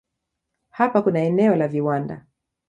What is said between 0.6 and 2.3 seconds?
Hapa kuna eneo la viwanda.